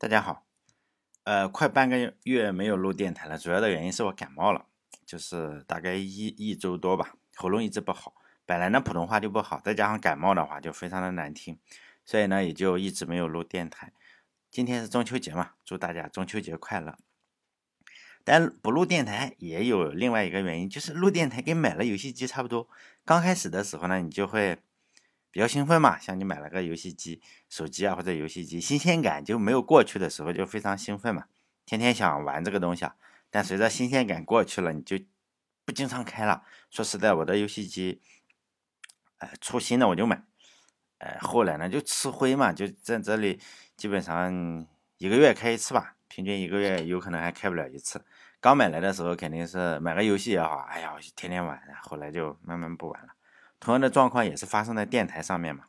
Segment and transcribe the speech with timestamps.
[0.00, 0.46] 大家好，
[1.24, 4.66] 呃，快半个月没有录电台了，主要的原因是我感冒了，
[5.04, 8.14] 就是大概一一周多吧，喉咙一直不好，
[8.46, 11.58] 本来呢普通话就不好，再加上感冒的话就非常的难听，
[12.04, 13.92] 所以呢也就一直没有录电台。
[14.52, 16.96] 今天是中秋节嘛，祝大家中秋节快乐。
[18.22, 22.68] 但不录电台也有另外一个原因，就是录电台跟买了游戏机差不多，
[23.04, 24.58] 刚开始的时候呢，你就会。
[25.38, 31.26] 比较兴奋嘛，像你买了个游戏机、手机啊或者游戏机，新鲜感就没有过去的时候就非常兴奋嘛，
[31.64, 32.96] 天天想玩这个东西啊。
[33.30, 34.98] 但随着新鲜感过去了，你就
[35.64, 36.42] 不经常开了。
[36.70, 38.02] 说实在，我的游戏机，
[39.18, 40.24] 哎，出新的我就买，
[40.98, 43.40] 哎，后来呢就吃灰嘛，就在这里
[43.76, 48.04] 基本上一个月开一次吧，平均一个月有可能还开不了一次。
[48.40, 53.10] 刚买来的时候肯定是买个游戏也好，哎呀，天天玩，后来就慢慢不玩了。
[53.60, 55.64] 同样的状况也是发生在电台上面嘛。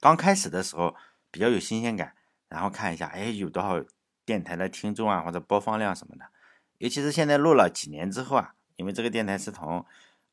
[0.00, 0.94] 刚开始的时候
[1.30, 2.14] 比较有新鲜感，
[2.48, 3.84] 然后看一下，哎，有多少
[4.24, 6.26] 电台的听众啊，或者播放量什么的。
[6.78, 9.84] 尤其是现在录了几年之后啊，因为这个电台是从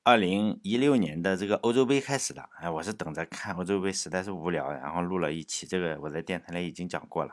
[0.03, 5.67] 二零一六年的这个欧洲杯开始的，哎，我是等着看欧洲杯，实在是无聊，然后录了一期。
[5.67, 7.31] 这个我在电台里已经讲过了，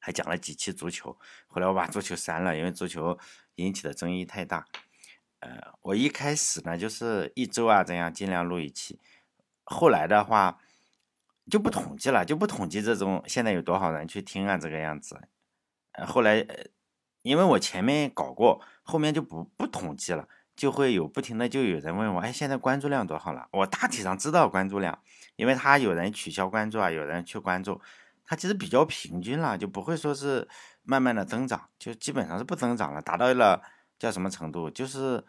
[0.00, 1.18] 还讲了几期足球。
[1.48, 3.18] 后来我把足球删了，因为足球
[3.56, 4.66] 引起的争议太大。
[5.46, 8.98] 呃，我一开始呢就是一周啊这样尽量录一期，
[9.62, 10.58] 后来的话
[11.48, 15.28] 就不统计了，就不统计这种现在有多少人去听啊这个样子。
[15.92, 16.44] 呃，后来
[17.22, 23.48] 因为我前面搞过，后面就不不统计了，就会有不停的就有人问我，哎，现在关注量多少了？
[23.52, 24.98] 我大体上知道关注量，
[25.36, 27.80] 因为他有人取消关注啊，有人去关注，
[28.24, 30.48] 他其实比较平均了，就不会说是
[30.82, 33.62] 慢慢的增长，就基本上是不增长了，达到了。
[33.98, 34.68] 叫什么程度？
[34.68, 35.24] 就是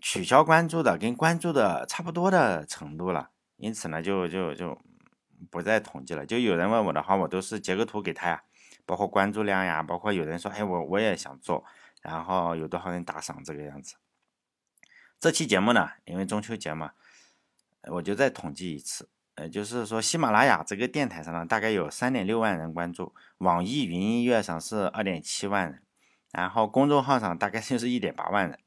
[0.00, 4.78] 取消关注的跟关注的差不多的程度了，因此呢，就就就
[5.50, 6.24] 不再统计了。
[6.24, 8.42] 就有人问我的话，我都是截个图给他呀，
[8.86, 11.64] 包括关注量呀，包括有人说，哎，我我也想做，
[12.00, 13.96] 然后有多少人打赏这个样子。
[15.20, 16.92] 这期节目呢，因为中秋节嘛，
[17.90, 25.82] 我就再统计一次，呃，就是说喜马拉雅这个电台上呢，大概有三点六万人关注，网易云音乐上是二点七万人。
[26.32, 28.58] 然后公众号上大概就是一点八万人，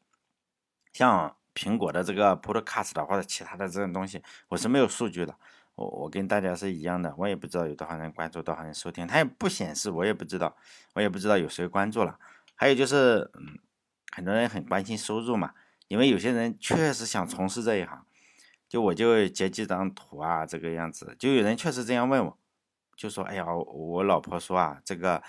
[0.95, 5.35] 像苹果的这个 Podcast 或者其他的这种东西，我是没有数据的。
[5.75, 10.55] 我我跟大家是一样的，我也不知道有多少人关注，多少人收听，它也不显示，我也不知道，
[10.93, 12.17] 我也不知道有谁关注了。
[12.55, 13.59] 还有就是，嗯，
[14.15, 15.53] 很多人很关心收入嘛，
[15.89, 18.05] 因为有些人确实想从事这一行，
[18.69, 22.37] 就我就截几张图啊，这个样子，就有人确实这样问我，
[22.95, 25.21] 就说，哎呀，我老婆说啊，这个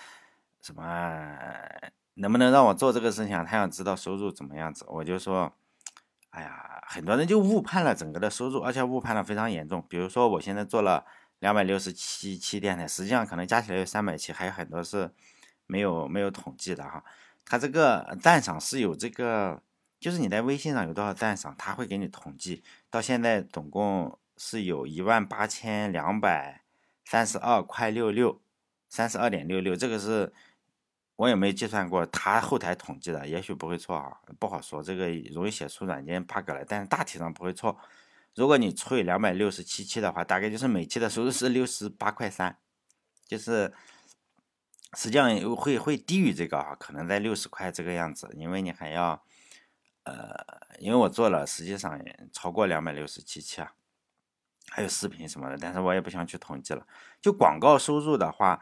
[0.61, 0.83] 什么。
[2.19, 3.37] 能不能让我做这个事情？
[3.45, 5.53] 他想知道收入怎么样子，我就说，
[6.31, 9.85] 哎呀，很多人就误判了整个的收入，而且误判的非常严重。
[9.87, 11.05] 比如说，我现在做了
[11.41, 15.11] 两百六十七期电台，实际上可能加起来有三百期，还有很多是
[15.67, 17.05] 没有没有统计的哈。
[17.45, 19.63] 他这个赞赏是有这个，
[20.01, 22.65] 就是你在微信上有多少赞赏，他会给你统计。
[22.89, 26.63] 到现在总共是有一万八千两百
[27.05, 28.41] 三十二块六六，
[28.89, 30.33] 三十二点六六，这个是。
[31.17, 37.79] 我也没计算过，他后台统计的，也许不会错啊，不好说，这个容易写出软件 bug 来，但是大体上不会错。
[38.35, 42.59] 如果你除以两百六十七期的话，大概就是每期的收入是六十八块三，
[43.27, 43.73] 就是
[44.93, 49.25] 实际上会会低于这个啊，可能在六十块这个样子，因为你还要，
[50.03, 50.37] 呃，
[50.79, 51.99] 因为我做了，实际上
[52.31, 53.73] 超过两百六十七期啊，
[54.69, 56.87] 还有视频什么的，但是我也不想去统计了。
[57.23, 58.61] 就广告收入的话，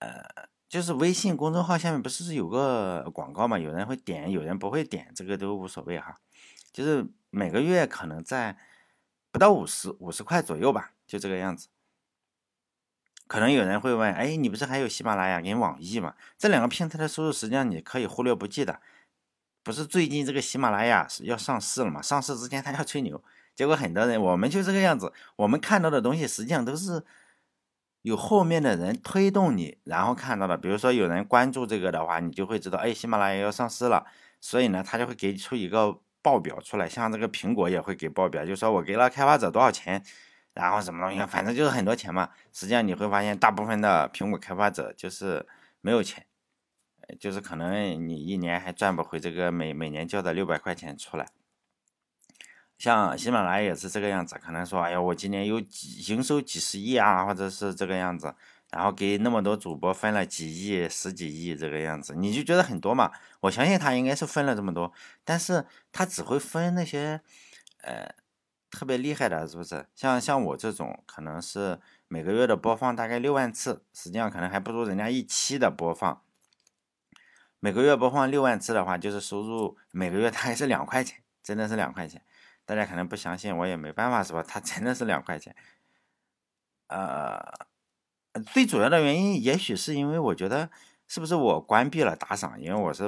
[0.00, 0.48] 呃。
[0.74, 3.56] 就是微信公众号下面不是有个广告嘛？
[3.56, 6.16] 有人会点，有人不会点，这个都无所谓哈。
[6.72, 8.58] 就是每个月可能在
[9.30, 11.68] 不到五十五十块左右吧，就这个样子。
[13.28, 16.16] 可能有人会问，哎，你不是还有喜马拉雅跟网易吗？
[16.36, 18.80] 这两个平台的收入实际上你可以忽略不计的。
[19.62, 22.02] 不是最近这个喜马拉雅要上市了嘛？
[22.02, 23.22] 上市之前他要吹牛，
[23.54, 27.04] 结果很多人我们就这个样子，我们看到的东西实际上都是。
[28.04, 34.04] 有后面的人推动你，然后看到了，比如说有人关注这个的话，你就会知道，哎，喜马拉雅要上市了，
[34.42, 40.04] 所以呢，他就会给出一个报表出来，像这个苹果也会给报表，就说我给了开发者多少钱，
[40.52, 42.28] 然后什么东西，反正就是很多钱嘛。
[42.52, 45.46] 实际上你会发现，大部分的苹果开发者就是
[45.80, 46.26] 没有钱，
[47.18, 51.26] 就是可能你一年还赚不回这个每每年交的六百块钱出来。
[52.78, 58.34] 像喜马拉雅也是这个样子，可能说，哎呀，我今年有几营收几十亿啊，或者是这个样子，
[58.70, 63.10] 然后给那么多主播分了几亿、十几亿这个样子，你就觉得很多嘛？
[63.40, 64.92] 我相信他应该是分了这么多，
[65.24, 67.20] 但是他只会分那些，
[67.82, 68.14] 呃，
[68.70, 69.86] 特别厉害的，是不是？
[69.94, 71.80] 像像我这种，可能是。
[72.06, 76.22] 每个月的播放大概六万次，实际上可能还不如人家一期的播放。
[77.58, 82.22] 每个月播放六万次的话，就是收入每个月大概是两块钱，真的是两块钱。
[82.66, 84.42] 大家可能不相信，我也没办法，是吧？
[84.46, 85.54] 它真的是两块钱。
[86.88, 87.40] 呃，
[88.52, 90.70] 最主要的原因，也许是因为我觉得，
[91.08, 92.60] 是不是我关闭了打赏？
[92.60, 93.04] 因为我是，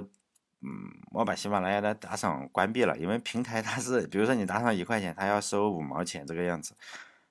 [0.60, 0.70] 嗯，
[1.12, 6.76] 我把喜马拉雅的打赏关闭了，因为平台它是，比如说你打赏一块钱，它要收五毛钱这个样子，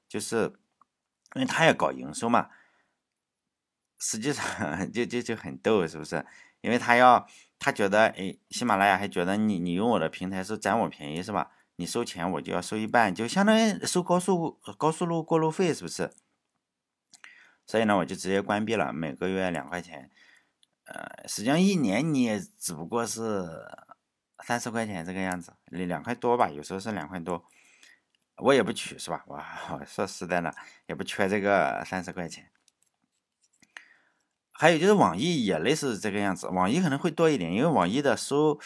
[0.07, 0.53] 就是
[1.35, 2.49] 因为它要搞营收嘛。
[3.97, 4.45] 实际上
[4.91, 6.23] 就就就很逗，是不是？
[6.61, 7.25] 因为他要，
[7.57, 11.51] 他觉得，哎，喜马拉雅还觉得你你用我的平台是占我便宜，是吧？
[11.77, 16.11] 你收钱我就要收一半，就相当于收高速高速路过路费，是不是？
[17.65, 20.11] 所以呢，我就直接关闭了，每个月两块钱，
[20.85, 23.47] 呃，实际上一年你也只不过是
[24.43, 27.43] 三十块钱这个样子，两块多吧，有时候是两块多，
[28.37, 29.25] 我也不取，是吧？
[29.27, 30.55] 我说实在的，
[30.87, 32.51] 也不缺这个三十块钱。
[34.51, 38.57] 还有就是网易也类似这个样子，网易可能会多一点，因为网易的收，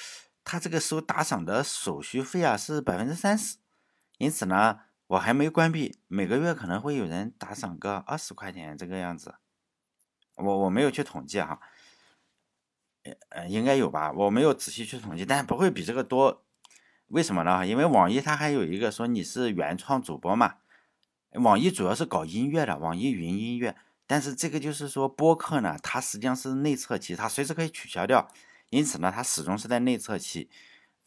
[0.44, 3.57] 他这个收打赏的手续费啊是百分之三十，
[4.18, 4.81] 因此呢。
[5.09, 9.33] 我还没关闭，每个月可能会有人打赏个二十块钱这个样子，
[10.36, 11.59] 我我没有去统计哈，
[13.30, 16.45] 呃应该有吧，我没有仔细去统计，但不会比这个多，
[17.07, 17.65] 为什么呢？
[17.65, 20.57] 因为网易它还有一个说你是原创主播嘛，
[21.31, 23.75] 网易主要是搞音乐的，网易云音乐，
[24.06, 28.31] 但是这个就是说播客呢，它实际上是内测期，它随时可以取消掉，
[28.69, 30.50] 因此呢，它始终是在内测期，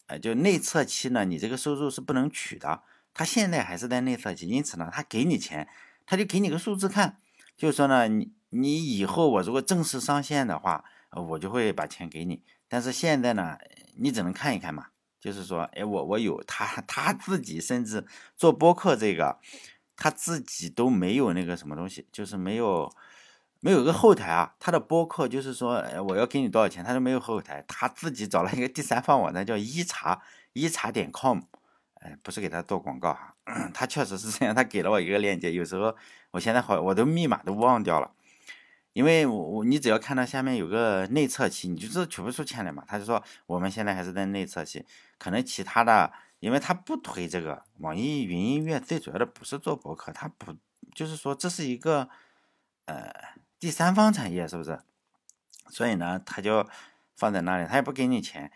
[0.07, 2.83] 呃，就内测期呢，你这个收入是不能取的。
[3.15, 5.69] 他现在还是在内测期，因此呢，他给你钱，
[6.07, 7.21] 他就给你个数字看，
[7.57, 12.43] 就是说呢，你你以后我如果正式上线的话，我就会把钱给你。
[12.69, 13.59] 但是现在呢，
[13.97, 14.87] 你只能看一看嘛，
[15.21, 19.39] 就是说，哎，我我有他他自己甚至做播客这个，
[19.95, 22.91] 他自己都没有那个什么东西，就是没有
[23.63, 24.55] 没有个后台啊。
[24.61, 30.21] 他的播客就是说，哎，我要给你多少钱，他都没有后台，他自己找了一个第三方网站叫一查
[30.53, 31.41] 一查点 com。
[31.95, 33.37] 哎，不是给他做广告哈，
[33.73, 35.53] 他确实是这样，他给了我一个链接。
[35.53, 35.95] 有时候
[36.33, 38.11] 我现在好，我的密码都忘掉了，
[38.93, 42.83] 因为我我你只要看到下面有个内测期，你就知道取不出钱来嘛。
[42.89, 44.85] 他就说我们现在还是在内测期，
[45.17, 50.57] 可能其他的，因为他不推这个网易云音乐，最主要的不是做博客，他不
[50.93, 52.09] 就是说这是一个
[52.87, 53.13] 呃
[53.63, 54.81] 第三方产业，是不是？
[55.71, 56.67] 所以呢，他就
[57.15, 58.51] 放在那里，他也不给你钱。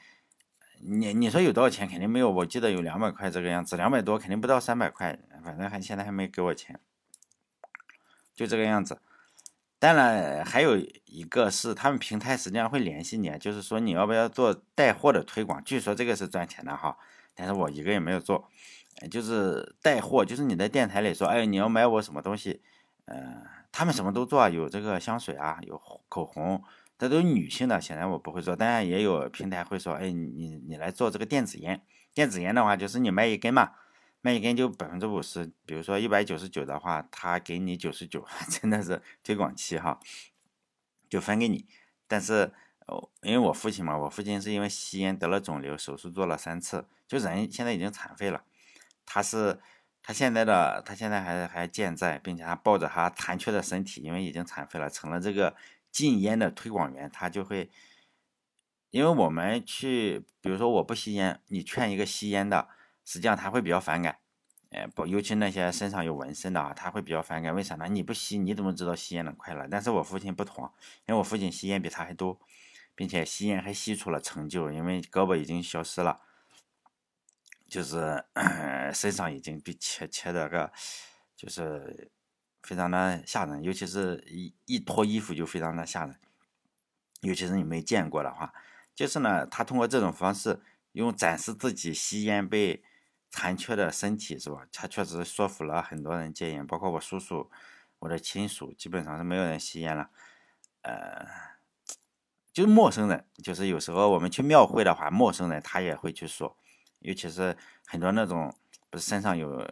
[0.81, 1.87] 你你说有多少钱？
[1.87, 6.81] 肯定没有，我记得有两百块这个样子，两百多肯定不到三百块，反正还现在还没给我钱，
[8.35, 9.01] 就这个样子。
[9.79, 16.99] 当然还有一个是他们平台实际上会联系你，就是说你要不要做带货的推广，据说这个是赚钱的哈，
[17.33, 18.51] 但是我一个也没有做，
[19.09, 22.61] 就是带货，就是你在电台里说，哎，你要买我什么东西，
[23.05, 25.77] 嗯，他们什么都做，有这个香水啊，有
[26.09, 26.65] 口红。
[26.97, 31.83] 这都是女性的，显然我不会做，当然也有平台会说，哎，你你来做这个电子烟，
[32.15, 33.73] 电子烟的话就是你卖一根嘛，
[34.23, 40.01] 卖一根就百分之五十，比如说一百九十九的话，他给你九十九， 真的是推广期哈，
[41.11, 41.67] 就分给你。
[42.09, 42.55] 但是
[42.87, 48.43] 哦，因为我父亲嘛，我父亲是因为吸烟得了肿瘤，手术做了三次，就人现在已经残废了。
[49.05, 49.61] 他是
[50.07, 55.57] 他现在的他现在还还健在，并且他抱着他残缺的身体，因为已经残废了，成了这个。
[55.93, 57.71] 禁烟的推广员，他就会，
[58.91, 62.69] 因为我们去，比如说我不吸烟，你劝一个吸烟的，
[63.03, 64.19] 实际上他会比较反感，
[64.73, 67.55] 哎，不，尤其那些身上有纹身的啊，他会比较反感。
[67.55, 67.87] 为啥呢？
[67.89, 69.67] 你不吸，你怎么知道吸烟的快乐？
[69.71, 70.71] 但是我父亲不同，
[71.07, 72.39] 因为我父亲吸烟比他还多，
[72.95, 76.21] 并且吸烟还吸出了成就，因为胳膊已经消失了，
[77.69, 78.25] 就是
[78.95, 80.73] 身上已经被切切的个，
[81.37, 82.11] 就是。
[82.63, 86.19] 非常的吓人，尤其是一一脱衣服就非常的吓人，
[87.21, 88.53] 尤其是你没见过的话，
[88.93, 92.83] 就是呢，他通过这种方式，用展示自己吸烟被
[93.31, 94.67] 残缺的身体，是吧？
[94.73, 97.49] 他确实说服了很多人戒烟，包括我叔叔，
[98.01, 100.11] 我的亲属，基本上是没有人吸烟了。
[100.83, 101.25] 呃，
[102.53, 106.57] 就是陌生人，就是有时候我们去庙会的话，陌生人他也会去说，
[107.01, 108.55] 尤其是很多那种
[108.91, 109.67] 不是身上有。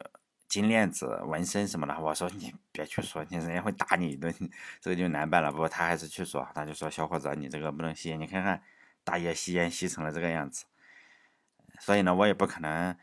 [0.47, 4.33] 金链子、纹身什么的，我说你别去说，你人家会打你一顿，
[4.81, 5.51] 这个就难办了。
[5.51, 8.63] 不过他还是去说，他就说小伙子，你这个不能吸烟，你看看
[9.03, 10.67] 大爷吸烟吸成了这个样子。
[11.81, 12.97] 所以呢，我也不可能，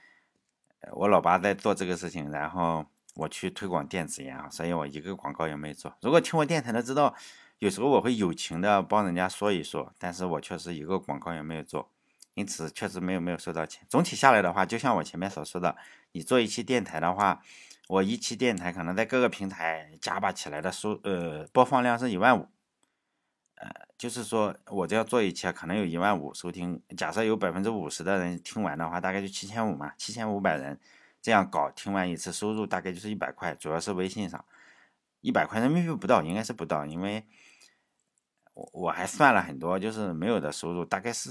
[0.94, 2.86] 我老爸在做这个事情，然后
[3.16, 5.94] 我去推广电子烟啊，所以我一个广告也没做。
[6.02, 7.14] 如果听我电台的知道，
[7.60, 11.92] 有时候我会友情的帮人家说一说，但是我确实一个广告也没有做。
[12.34, 13.86] 因此，确实没有没有收到钱。
[13.90, 15.76] 总体下来的话，就像我前面所说的，
[16.14, 17.42] 你做一期电台的话，
[17.88, 22.48] 我一期电台可能在各个平台加把起来的收呃播放量是一万五，
[23.56, 30.80] 呃，就是说我这要做一期可能有一万五收听，假设有百分之五十的人听完的话，大概就七千五嘛，七千五百人
[31.22, 34.44] 这样搞，听完一次收入大概就是一百块，主要是微信上
[35.20, 37.26] 一百块人民币不到，应该是不到，因为
[38.54, 41.30] 我我还算了很多，就是没有的收入大概是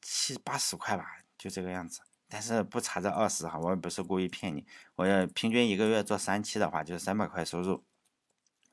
[0.00, 2.00] 七八十块吧，就这个样子。
[2.28, 4.64] 但是不差这二十哈，我也不是故意骗你。
[4.94, 7.84] 我要平均一个月做三期的话，就是三百块收入。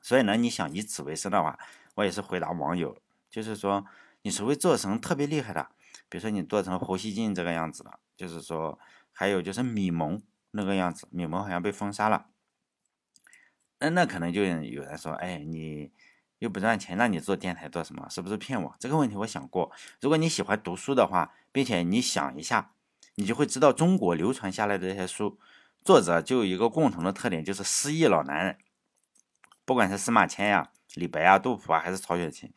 [0.00, 1.58] 所以呢，你想以此为生的话，
[1.96, 2.96] 我也是回答网友，
[3.28, 3.84] 就是说
[4.22, 5.70] 你除非做成特别厉害的，
[6.08, 8.78] 比如说你做成胡锡进这个样子的，就是说
[9.12, 12.26] 还有就是米蒙那个样子，米蒙好像被封杀了。
[13.80, 15.90] 那那可能就有人说，哎，你
[16.38, 18.06] 又不赚钱，那你做电台做什么？
[18.08, 18.74] 是不是骗我？
[18.78, 19.70] 这个问题我想过。
[20.00, 22.72] 如果你喜欢读书的话，并且你想一下。
[23.20, 25.40] 你就会知道中国流传下来的这些书，
[25.84, 28.56] 作者就有一个共同的特点，就是失意老男人。
[29.64, 32.52] 不管是司马迁呀、李白啊、杜甫啊，还是曹雪芹，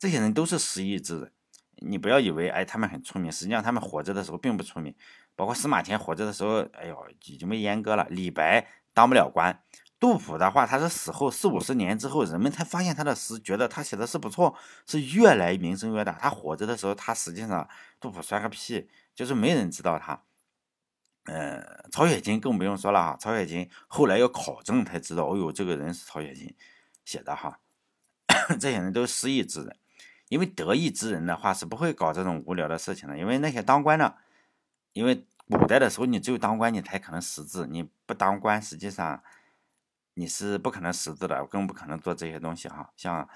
[0.00, 1.32] 这些人都是失意之人。
[1.76, 4.92] 你不要以为哎他们很出名，实际上他们活着的时候并不出名。
[5.36, 8.04] 包括司马迁活着的时候，哎呦已经被阉割了。
[8.10, 9.62] 李白当不了官。
[10.00, 16.18] 杜甫的话，他是死后四五十年之后，人们才发现他的诗，觉得他写的是不错，是越来名声越大。
[16.20, 17.68] 他活着的时候，他实际上
[18.00, 18.88] 杜甫算个屁。
[19.12, 20.22] 就是没人知道他，
[21.24, 23.16] 呃，曹雪芹更不用说了哈。
[23.20, 26.54] 曹雪芹后来要考证才知道，哦呦，这个人是曹雪芹
[27.04, 27.58] 写的哈。
[28.58, 29.76] 这些人都是失意之人，
[30.28, 33.18] 因为得意之人的话是不会搞这种无聊的事情的。
[33.18, 34.16] 因为那些当官的，
[34.94, 39.22] 因为古代的时候你只有当官你才可能识字，你不当官实际上
[40.20, 42.92] 你是不可能识字的，更不可能做这些东西哈。
[42.94, 43.26] 像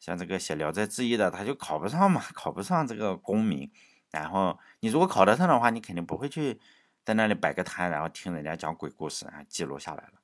[0.00, 3.70] 像这个写《聊斋志异》的，他就考不上嘛，考不上这个功名。
[4.10, 6.60] 然后你如果考得上的话，你肯定不会去
[7.04, 10.14] 在那里摆个摊，然后听人家讲鬼故事，然后记录下来了。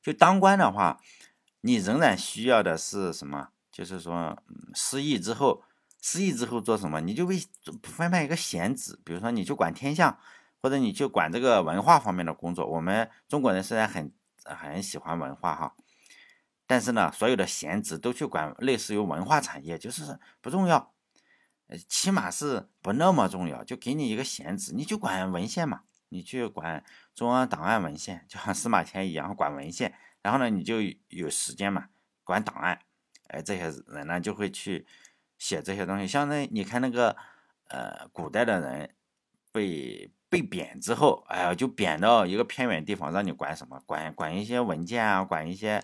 [0.00, 1.00] 就当官的话，
[1.62, 3.48] 你仍然需要的是什么？
[3.72, 4.40] 就是说，
[4.72, 5.64] 失意之后，
[6.00, 7.00] 失意之后做什么？
[7.00, 7.36] 你就被
[7.82, 10.16] 分派一个闲职，比如说你就管天象，
[10.62, 12.64] 或者你就管这个文化方面的工作。
[12.64, 14.12] 我们中国人虽然很
[14.54, 15.74] 很喜欢文化哈，
[16.66, 20.92] 但是呢，所有的闲职都去管类似于文化产业，就是不重要。
[21.68, 30.76] 呃，起码是不那么重要，就给你一个闲职，你就管文献嘛，你去管中央档案文献，就像司马迁一样管文献，然后呢，你就
[31.08, 31.88] 有时间嘛，
[32.22, 32.78] 管档案，
[33.26, 34.86] 哎，这些人呢就会去
[35.38, 36.06] 写这些东西。
[36.06, 37.16] 像那你看那个
[37.68, 38.94] 呃，古代的人
[39.50, 43.80] 被被贬之后，哎呀，就贬到一个偏远地方，让你管什么？
[43.86, 45.82] 管管一些文件啊，管一些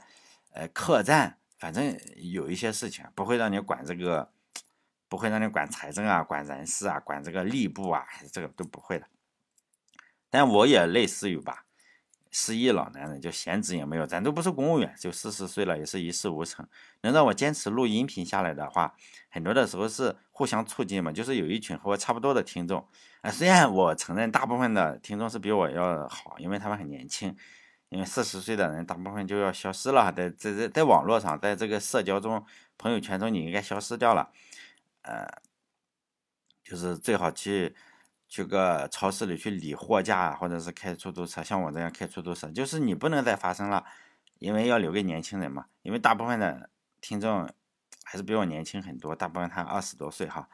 [0.53, 4.33] 呃客栈，反正有一些事情不会让你管这个。
[5.09, 9.07] 不会让你管财政啊，管人事啊，管这个吏部啊，这个都不会的。
[10.31, 11.67] 但我也类似于吧，
[12.33, 16.67] 失意老男人，就闲职也没有，咱都不是公务员，就四十岁了，也是一事无成。
[17.03, 18.95] 能让我坚持录音频下来的话，
[19.29, 22.89] 很多的时候是互相促进嘛，就是有一群和我差不多的听众
[23.21, 23.31] 啊。
[23.31, 27.37] 虽然我承认大部分的听众是比我要好，因为他们很年轻，
[27.91, 32.43] 因为四十岁的人大部分就要消失了，在在在在网络上，在这个社交中、
[32.79, 34.31] 朋友圈中，你应该消失掉了。
[35.03, 35.29] 呃，
[36.65, 37.75] 就是最好去
[38.33, 43.85] 去个超市里去理货架，或者是开出租车，像我这样开出租车，就是你不能再发生了，
[44.39, 45.67] 因为要留给年轻人嘛。
[45.83, 46.71] 因为大部分的
[47.03, 47.47] 听众
[48.05, 50.49] 还是比我年轻很多，大部分他二十多岁哈，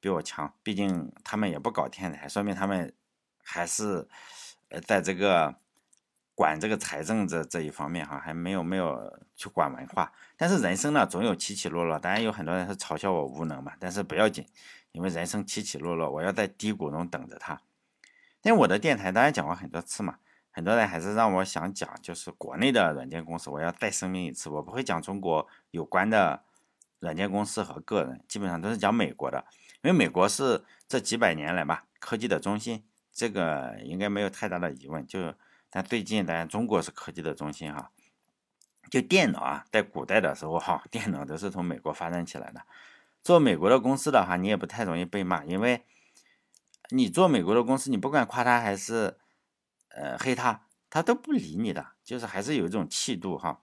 [0.00, 0.52] 比我强。
[0.64, 2.92] 毕竟他们也不搞天台，说明他们
[3.40, 4.08] 还是
[4.70, 5.54] 呃在这个。
[6.34, 14.44] 管这个财政这这一方面哈，还没有没有去管文化，但是人生呢总有起起落落，当然有很多人是嘲笑我无能嘛，但是不要紧，
[14.92, 17.60] 因为人生起起落落，我要在低谷中等着他。
[18.42, 20.18] 因为我的电台当然讲过很多次嘛，
[20.50, 26.44] 很多人还是让我想讲，就是国内的软件公司，我要再声明一次，我不会讲中国有关的
[27.00, 29.44] 软件公司和个人，基本上都是讲美国的，
[29.82, 35.34] 因为美国是这几百年来吧科技的中心，这个应该没有太大的疑问，就。
[35.74, 37.90] 但最近，当然中国是科技的中心哈。
[38.90, 42.60] 就电脑啊，在古代的时候哈，电脑都是从美国发展起来的。
[43.22, 45.84] 做美国的公司的话，你也不太容易被骂，因为
[46.90, 49.16] 你做美国的公司，你不管夸他还是
[49.90, 53.60] 呃黑他，他都不理你的，就是还是有一种气度哈。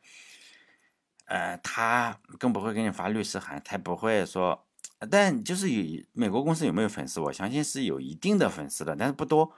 [1.25, 4.65] 呃，他更不会给你发律师函，他不会说。
[5.09, 9.53] 但就是有美国公司有没有粉丝，我相信是有一定的粉丝的，但是不多。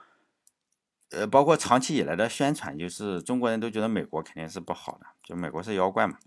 [1.10, 6.18] 呃，包括长期以来的宣传，就是中国人都觉得美国肯定是不好的，就美国是妖怪嘛。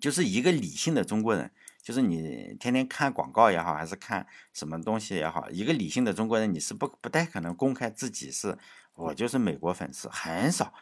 [0.00, 1.50] 就是一个理性的中国人，
[1.86, 8.58] 就是你天天看广告也好，还是看什么东西也好，一个理性的中国人，你是不不太可能公开自己是
[8.96, 10.74] 我就是美国粉丝，很少。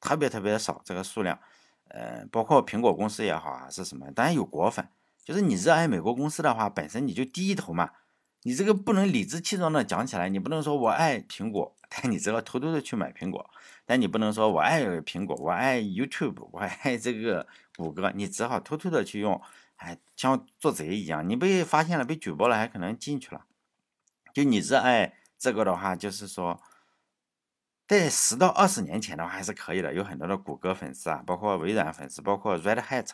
[0.00, 1.36] 特别特别少这个数量。
[1.88, 4.12] 呃，包括苹果公司也好啊，是什么？
[4.12, 4.88] 当然有果粉，
[5.24, 7.90] 就是你热爱美国公司的话，本身你就低一头嘛。
[8.44, 13.50] 你这个不能理直气壮的讲起来，你不能说我爱苹果，但你只要偷偷的去买苹果。
[13.84, 17.44] 但你不能说我爱苹果，我爱 YouTube，我爱这个
[17.76, 19.40] 谷歌，你只好偷偷的去用，
[19.84, 21.28] 哎，像做贼一样。
[21.28, 23.44] 你被发现了，被举报了，还可能进去了。
[24.32, 26.60] 就你热爱这个的话，就是说，
[27.86, 33.10] 在十到二十年前的话还是可以的，有很多的谷歌粉丝啊，包括微软粉丝，包括 Red Hat，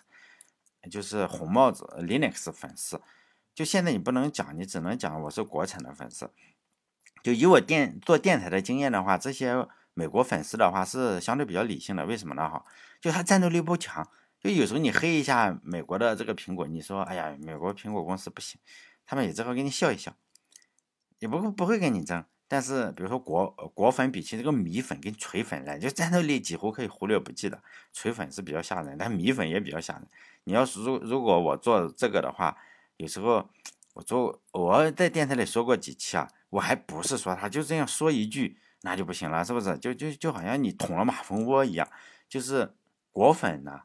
[0.91, 3.03] 就是红帽子 Linux 粉丝。
[3.55, 6.31] 就现在你不能讲，你只能讲我是国产的粉丝。
[7.23, 12.07] 就以我电做电台的经验的话，这些美国粉丝的话是相对比较理性的。
[12.07, 12.49] 为什么呢？
[12.49, 12.65] 哈，
[13.01, 14.09] 就他战斗力不强。
[14.41, 18.61] 就有时候你黑一下美国的这个苹果，你说哎呀，美国苹果公司不行，
[19.07, 20.17] 他们也只好给你笑一笑，
[21.19, 22.25] 也不不会跟你争。
[22.49, 27.63] 但是比如说国国粉比起这个米粉跟锤粉来，就战斗力几乎可以忽略不计的。
[27.93, 30.09] 锤粉是比较吓人，但米粉也比较吓人。
[30.45, 32.57] 你要是如如果我做这个的话。
[32.97, 33.49] 有时候
[33.95, 39.79] 我做我在电台里说过几期啊，我还不是说他就这样说一句那就不行了，是不是？
[39.79, 41.89] 就就就好像你捅了马蜂窝一样，
[42.29, 42.75] 就是
[43.11, 43.81] 果粉呢，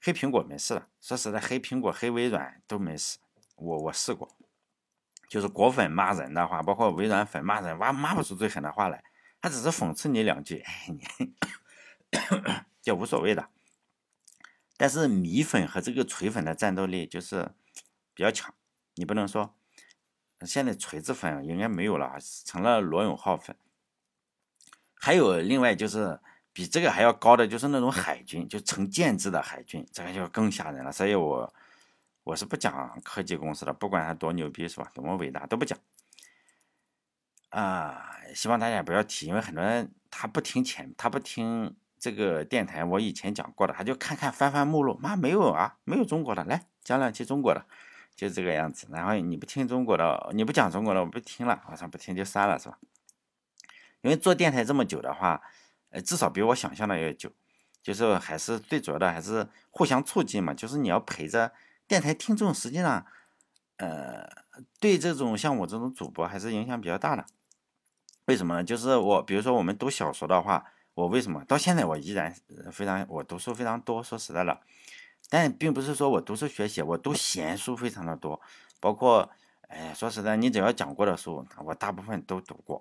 [0.00, 3.18] 黑苹果没事的，说实在，黑苹果、黑微软都没事。
[3.56, 4.28] 我我试过，
[5.28, 9.04] 就是果粉骂人的话，包括微软粉骂人，哇，骂不出最狠的话来，
[9.40, 11.06] 他只是讽刺你两句，哎，你
[12.82, 13.48] 就无所谓的。
[14.76, 17.50] 但是米粉和这个锤粉的战斗力就是。
[18.12, 18.52] 比较强，
[18.96, 19.54] 你不能说
[20.44, 23.56] 现在锤子粉应该没有了，成了罗永浩粉。
[24.94, 26.20] 还有另外就是
[26.52, 30.90] 比这个还要高的，就是那种海军，就成建制的海军，这个就更吓人了。
[30.90, 31.52] 所以我
[32.24, 35.78] 我是不讲科技公司的，不管它多牛逼是吧，多么伟大都不讲。
[37.50, 47.64] 啊，希望大家不要提，因为很多人他不听前，他不听这个电台，我以前讲过的，他就看看翻翻目录，妈没有啊，没有中国的，来讲两期中国的。
[48.16, 52.76] 就这个样子，然后你不听中国的，你不讲中国的，我不听了，我说不听就删了，是吧？
[54.02, 55.40] 因为做电台这么久的话，
[55.90, 57.30] 呃，至少比我想象的要久，
[57.82, 61.52] 就是还是最主要的还是互相促进嘛，就是你要陪着
[61.86, 63.04] 电台听众，实际上，
[63.76, 64.28] 呃，
[64.78, 67.26] 对这种像我这种主播还是影响比较大的。
[68.26, 68.62] 为什么呢？
[68.62, 72.32] 就是我，比如说我们读小说的话，我为什么到现在我依然
[72.70, 74.60] 非常，我读书非常多，说实在的。
[75.28, 78.40] 但并不是说我读书学习，我读闲书非常的多，
[78.78, 79.28] 包括，
[79.68, 82.80] 哎，说实在，你只要讲过的书，我大部分都读过。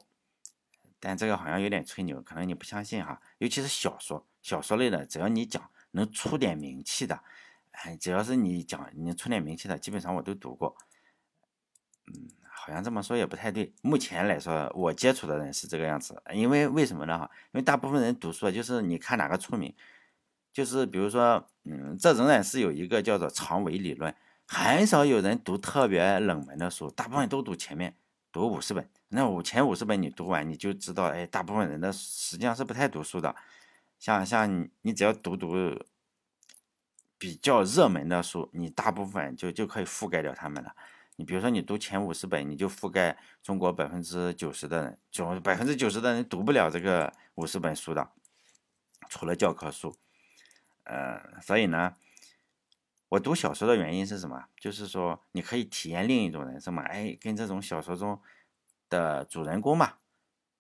[0.99, 3.21] 但这个好像有点吹牛，可能你不相信哈。
[3.37, 7.21] 尤其是小说，小说类的，只要你讲能出点名气的，
[7.71, 10.75] 哎，只要是你讲你出点名气的，基本上我都读过。
[12.07, 13.73] 嗯，好像这么说也不太对。
[13.81, 17.17] 目前来说，我接触的人是这个样子，因为为什么呢？
[17.17, 19.73] 哈，因为大部分人读书就是你看哪个出名。
[20.51, 24.13] 就是比如说，嗯，这仍然是有一个叫做长尾理论，
[24.47, 27.95] 很少有人读特别冷门的书，大部分都读前面，
[28.31, 28.89] 读五十本。
[29.09, 33.35] 那五前五十本你读完，你就知道，哎，大部分人的实际上是不太读书的。
[33.97, 35.55] 像像你，你只要读读
[37.17, 40.73] 比较热门的书，你大部分就就可以覆盖掉他们了。
[41.17, 48.11] 你比如说，你读前五十本，你就覆盖中国百分之九十的人，九百分之九十的人读不了这个五十本书的，
[49.09, 49.97] 除了教科书。
[50.85, 51.95] 呃，所以呢，
[53.09, 54.45] 我读小说的原因是什么？
[54.57, 58.21] 就是说，你可以体验另一种人生嘛，哎，跟这种小说中
[58.89, 59.93] 的主人公嘛，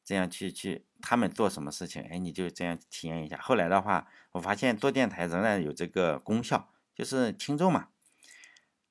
[0.05, 3.37] 这样去去他们做什么事情，哎，你就这样体验一下。
[3.41, 7.89] 后来的话，我发现做电台仍然有这个功效，就是听众嘛，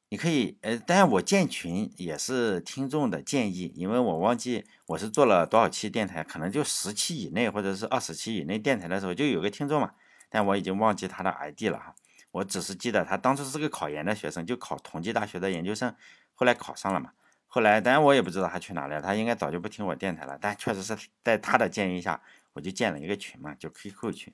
[0.09, 9.92] 你可以，呃，当然我建群也是听众的建议，因为我忘记我是做了多少期电台，可能就十期以内或者是二十期以内电台的时候，就有个听众嘛。
[10.31, 11.94] 但我已经忘记他的 ID 了哈，
[12.33, 15.94] 我只是记得他当初是个考研的学生，就考同济大学的研究生，
[16.35, 17.12] 后来考上了嘛。
[17.48, 20.38] 后来当然我也不知道他去哪了，他应该早就不听我电台了。
[20.40, 24.32] 但确实是在他的建议下，我就建了一个群嘛，就 QQ 群。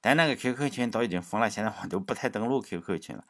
[0.00, 3.24] 但那个 QQ 群早已经封了，现在我都不太登录 QQ 群了。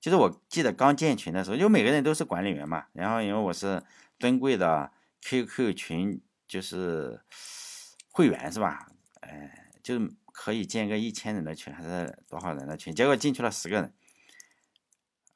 [0.00, 3.82] 就是我记得刚建群的时候，就每个人都是管理员嘛，然后因为我是
[4.18, 4.90] 尊贵的
[5.20, 7.20] QQ 群就是
[8.10, 8.86] 会员是吧？
[9.20, 10.00] 哎，就。
[10.36, 12.92] 可以建个一千人的群还是多少人的群？
[12.92, 13.94] 结果进去了十个人，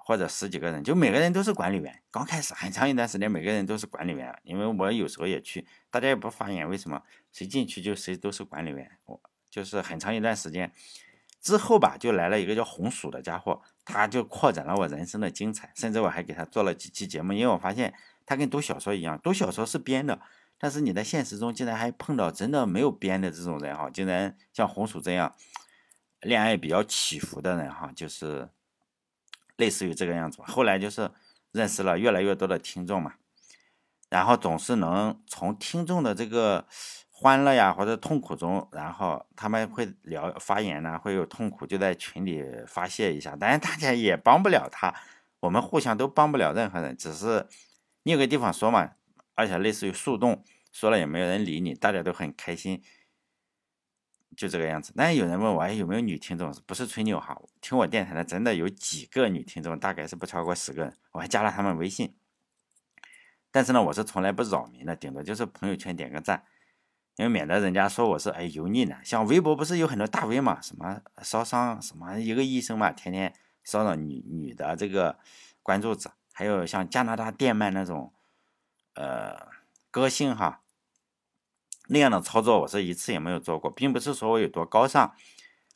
[0.08, 2.02] 或者十几个人，就每个人都是管理员。
[2.10, 7.02] 刚开始很长一段时间，每个人都是管理员，因为我有时候也去，大家也不发言，为什么？
[7.30, 8.90] 谁进去就谁都是管理员。
[9.04, 10.72] 我就是很长一段时间
[11.42, 17.92] 之后吧，就来了一个叫红薯的家伙，他就扩展了我人生的精彩，甚至我还给他做了几期节目，因为我发现
[18.24, 20.18] 他跟读小说一样，读小说是编的，
[20.56, 25.34] 但是你在现实中竟然还碰到真的没有编的这种人哈，竟然像红薯这样
[26.22, 28.48] 恋爱比较起伏的人哈，就是
[29.58, 30.46] 类似于这个样子吧。
[30.48, 31.10] 后来就是
[31.52, 33.12] 认识了越来越多的听众嘛，
[34.08, 36.66] 然后总是能从听众的这个
[37.10, 44.94] 欢乐呀或者痛苦中，然后他们会聊发言呢，会有痛苦就在群里发泄一下，但是大家也帮不了他，
[45.40, 47.46] 我们互相都帮不了任何人，只是
[48.04, 48.92] 你有个地方说嘛。
[49.34, 50.42] 而且类似于树洞，
[50.72, 52.82] 说了也没有人理你，大家都很开心，
[54.38, 54.92] 就这个样子。
[54.96, 56.50] 但是有人问我，哎，有没有女听众？
[56.64, 62.14] 不是吹牛哈，听我电台的真的有几个女听众，大概是不超过十个人，我还加了他们微信。
[63.50, 66.44] 但是呢，我是从来不扰民的，顶多就是朋友圈点个赞，
[67.16, 68.96] 因为免得人家说我是哎油腻呢。
[69.02, 75.18] 像微博不是有很多大 V 嘛，什么烧伤，什么一个医生嘛，天天骚扰女女的这个
[75.62, 78.12] 关注者，还有像加拿大电鳗那种。
[78.94, 79.46] 呃，
[79.92, 80.60] 歌星哈，
[81.88, 85.14] 那样的操作我是一次也没有做过，并不是说我有多高尚，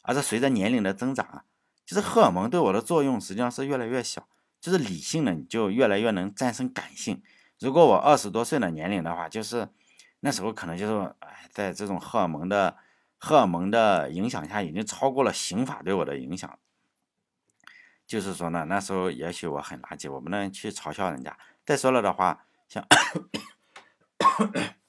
[0.03, 1.45] 而是随着年龄的增长啊，
[1.85, 4.27] 就是荷尔蒙对我的作用实际上是越来越小，
[4.61, 7.23] 就是理性呢你就越来越能战胜感性。
[7.59, 9.69] 如果我二十多岁的年龄的话，就是
[10.21, 12.77] 那时候可能就是哎，在这种荷尔蒙的
[13.19, 16.59] 荷尔蒙的影响下，已经超过了刑法对我的影响。
[18.07, 21.39] 就是说呢，那时候也许我很垃圾，我不能去嘲笑人家。
[21.65, 22.45] 再说了的话。
[22.69, 22.83] 像，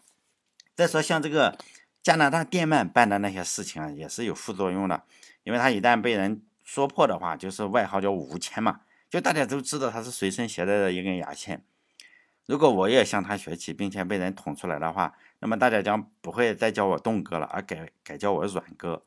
[0.75, 1.57] 再说像这个
[2.01, 5.03] 加拿大电鳗办的那些事情啊，也是有副作用的，
[5.43, 11.63] 因为他一旦被人说破的话，就是外号叫吴谦嘛，就大家都知道他是随身携带的一根牙签。
[12.45, 19.03] 如果我也向他学习，并且被人捅出来的话，那么大家将不会再叫我栋哥了，而改改叫我软哥。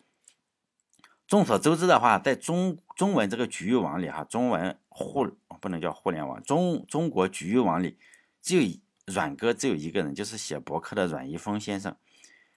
[1.26, 5.26] 众所周知的话，在中中文这个局域网里哈，中文互
[5.60, 7.98] 不能叫互联网，中中国局域网里。
[8.40, 11.96] 只有阮哥只有一个人，就是写博客的阮一峰先生，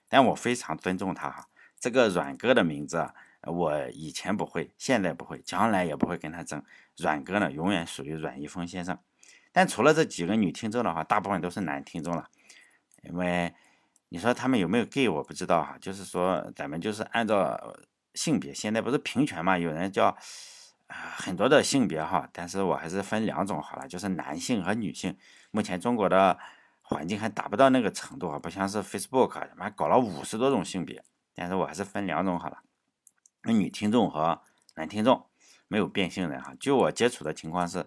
[0.08, 1.48] 但我非常尊重他哈。
[1.78, 6.62] 这个阮哥的名字啊，我以前不会，现在不会，将来也不会跟他争。
[6.96, 8.98] 阮哥呢，永远属于阮一峰先生。
[9.52, 12.28] 但除了这几个女听众的话，大部分都是男听众了。
[13.02, 13.54] 因为
[14.08, 15.78] 你说他们有没有 gay，我不知道哈。
[15.80, 17.78] 就是说咱们就是按照
[18.14, 19.56] 性别，现在不是平权嘛？
[19.56, 20.16] 有人叫。
[20.88, 25.16] 啊，很多的性别哈，但是我还是分两种好了，就是男性和女性。
[25.50, 26.38] 目前中国的
[26.82, 31.02] 环境还达不到那个程度啊，不像是 Facebook 他妈搞了五十多种性别，
[31.34, 32.58] 但是我还是分两种好了，
[33.42, 34.42] 那女听众和
[34.74, 35.26] 男听众，
[35.68, 36.54] 没有变性人哈。
[36.58, 37.86] 就我接触的情况是，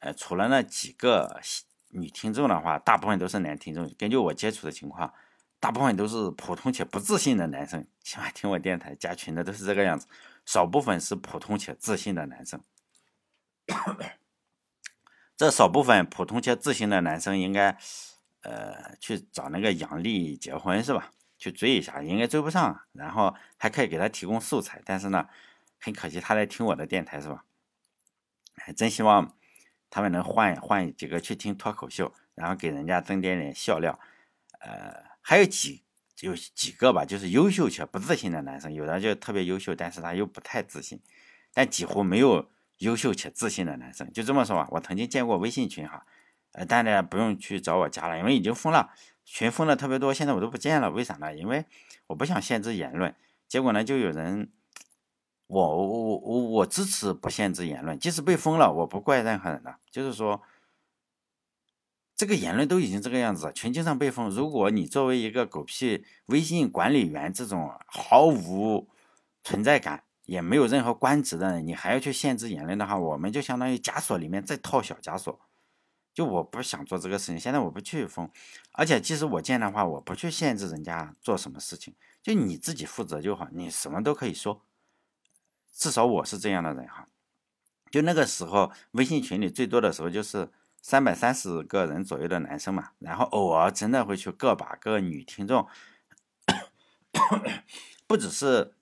[0.00, 1.40] 呃，除了那几个
[1.88, 3.92] 女听众的话，大部分都是男听众。
[3.98, 5.12] 根据我接触的情况，
[5.58, 10.06] 大部分都是普通且不自信的男生，起码听我电台加群的都是这个样子。
[10.46, 12.60] 少部分是普通且自信的男生，
[15.40, 17.74] 这少部分普通且自信的男生应该，
[18.42, 21.12] 呃，去找那个杨丽结婚是吧？
[21.38, 24.82] 去追一下，应该追不上，然后还可以给他提供素材。
[24.84, 25.26] 但是呢，
[25.78, 27.42] 很可惜他在听我的电台是吧？
[28.56, 29.34] 还真希望
[29.88, 33.98] 他们能换换几个去听脱口秀，然后给人家增点点笑料。
[34.58, 35.82] 呃，还有几。
[36.20, 41.00] 有几个吧，就是优秀且不自信的男生，有的就特别优秀，但是他又不太自信，
[41.54, 42.50] 但几乎没有
[42.80, 44.12] 优秀且自信的男生。
[44.12, 46.04] 就这么说吧，我曾经建过微信群哈，
[46.52, 48.90] 呃，大家不用去找我加了，因为已经封了，
[49.24, 50.90] 群封的特别多，现在我都不见了。
[50.90, 51.34] 为啥呢？
[51.34, 51.64] 因为
[52.08, 53.14] 我不想限制言论。
[53.48, 54.52] 结果呢，就有人，
[55.46, 60.42] 我我我我我支持不限制言论，即使被封了，我不怪任何人的，就是说。
[62.16, 64.28] 这个言论都已经这个样子，群经常被封。
[64.28, 68.90] 如果你作为一个狗屁微信管理员，这种毫无
[69.42, 75.40] 存在感，也没有任何官职的人，你还要去限制言论的话，我们就相当于枷锁里面再套小枷锁。
[76.14, 78.30] 就我不想做这个事情，现在我不去封，
[78.72, 84.62] 而且即使我建的话，我不去限制人家做什么事情，就你自己负责就好，你什么都可以说。
[85.72, 87.08] 至少我是这样的人哈。
[87.90, 90.50] 就那个时候，微信群里最多的时候就是。
[90.82, 95.68] 三百三十个人左右的男生嘛，然后偶尔真的会去个把个女听众，
[98.08, 98.72] 不只是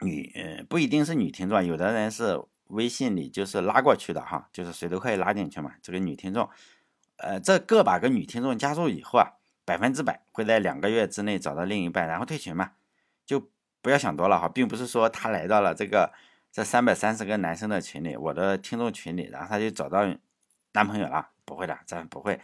[0.00, 5.72] 女，不一定是女听众，有的人是微信里就是拉过去的哈，就是谁都可以拉进去嘛。
[5.82, 6.48] 这个女听众，
[7.16, 9.26] 呃，这个把个女听众加入以后啊，
[9.64, 12.72] 百分之百会在两个月之内找到另一半，然后退群嘛，
[13.24, 13.50] 就
[13.82, 16.12] 不要想多了哈，并不是说他来到了这个
[16.50, 20.04] 这三百三十个男生的群里，我的听众群里，然后他就找到。
[20.72, 21.30] 男朋友了？
[21.44, 22.38] 不会的，咱不会，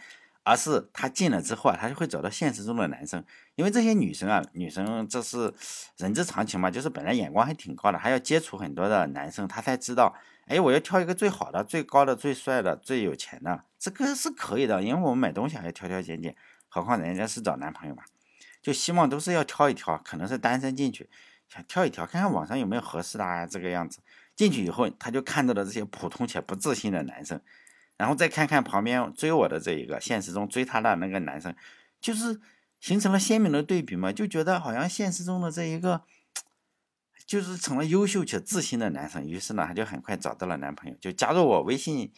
[0.47, 3.21] 而是他进了之后啊，他就会找到现实中的男生，
[3.55, 5.53] 因为这些女生啊，女生这是
[5.97, 16.33] 人之常情嘛，就是本来眼光还挺高的，还要接触很多的男生，他才知道，哎，我要挑一个最好的、最高的、最帅的、最有钱的，这个是可以的，因为我们买东西还要挑挑拣拣，
[16.69, 18.03] 何况人家是找男朋友嘛，
[18.61, 21.09] 就希望都是要挑一挑，可能是单身进去，
[21.49, 23.99] 想挑一挑，看看网上有没有合适的啊，这个样子。
[24.37, 27.41] 进去以后，他就看到了这些普通且不自信的男生，
[27.97, 31.55] 然后再看看旁边追我的这一个，现实中追他的那个男生，
[31.99, 32.39] 就是
[32.79, 36.03] 形成了鲜明的对比嘛，就觉得好像现实中的这一个，
[37.25, 39.27] 就是成了优秀且自信的男生。
[39.27, 42.13] 于是呢，他就很快找到了男朋友，就加入我微信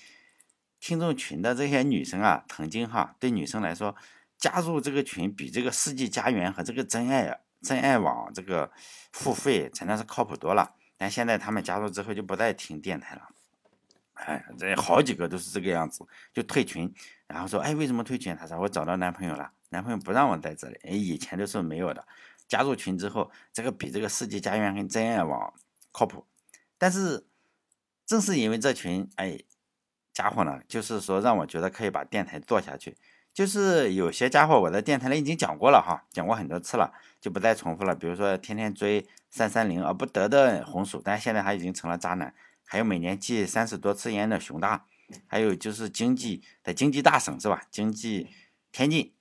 [0.80, 3.96] 听众群的这些女生啊，曾经哈，对女生来说，
[4.38, 8.72] 加入这个群比这个世纪佳缘和这个真爱真爱网这个
[9.12, 10.76] 付费真的是靠谱多了。
[10.98, 13.30] 但现在他们加入之后就不再听电台了，
[14.26, 16.94] 哎，这好几个都是这个样子，就退群，
[17.28, 18.36] 然后说，哎，为什么退群？
[18.36, 22.06] 他说我找到男朋友了，男朋友不让我在这里，哎，以前都是没有的，
[22.48, 25.54] 加入群之后，这个比这个世纪佳缘跟真爱网
[25.92, 26.26] 靠谱。
[26.78, 27.26] 但是
[28.06, 29.40] 正是因为这群哎
[30.14, 32.98] 家伙呢，就是说让我觉得可以把电台做下去。
[33.32, 37.96] 就是有些家伙我在电台里已经讲过了哈，讲过很多次了，就不再重复了。
[37.96, 42.34] 比如说天天追三三零而不得的红薯，但现在他已经成了渣男。
[42.72, 44.86] 还有每年戒三十多次烟的熊大，
[45.26, 47.64] 还有就是经济的经济大省是吧？
[47.72, 48.28] 经济
[48.72, 49.12] 天津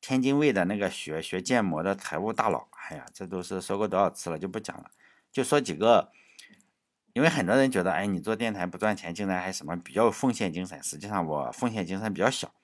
[0.00, 4.90] 天津卫的那个学学建模的财务大佬，哎呀，这都是说过多少次了，就不讲了。
[5.30, 6.10] 就说几个，
[7.12, 10.82] 因为很多人觉得，哎，你做电台不赚钱，竟然还什么比较有奉献精神。
[10.82, 12.54] 实际上我奉献精神比较小。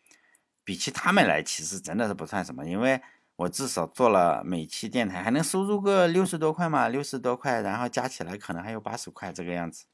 [0.65, 3.03] 比起他们来，其实真的是不算什么，因为
[3.43, 9.87] 我至少做了每期电台还能收入个六十多块嘛，六十多块，然后加起来可能还有八十块这个样子，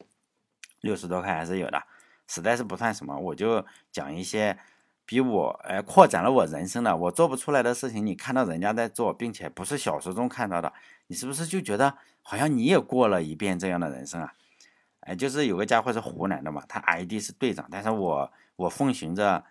[0.81, 1.83] 六十多块还是有的，
[2.27, 3.17] 实在是不算什么。
[3.17, 4.59] 我就讲一些
[5.07, 10.71] 比我呃扩展了我人生的，我做不出来的事情，你看到人家在做，并且不是小说中看到的，
[11.07, 14.35] 你是不是就觉得好像你也过了一遍这样的人生啊？
[15.01, 19.43] 哎，就是有个家伙是湖南的嘛，他 ID 是队长，但是我我奉行着。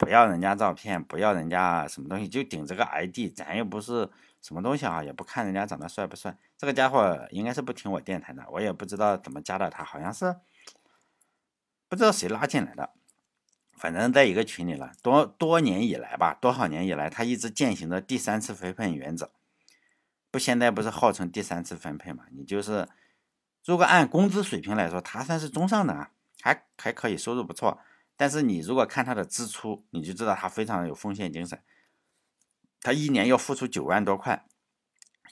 [0.00, 4.08] 不要人家照片，不要人家什么东西，就顶这个 ID，咱又不是
[4.40, 6.34] 什么东西啊，也不看人家长得帅不帅。
[6.56, 10.36] 这个家伙应该是不听我电台的，我也不知道怎么加的他，好像是
[11.86, 12.94] 不知道谁拉进来的，
[13.76, 14.90] 反正在一个群里了。
[15.02, 19.30] 多多年以来吧，多少年以来，他一直践行着第三次分配原则。
[20.30, 22.24] 不，现在不是号称第三次分配嘛？
[22.30, 22.88] 你就是
[23.66, 26.10] 如果按工资水平来说，他算是中上的啊，
[26.40, 27.78] 还还可以，收入不错。
[28.20, 31.58] 但是你如果看他的支出，你就知道他非常有奉献精神。
[32.82, 34.44] 他一年要付出九万多块，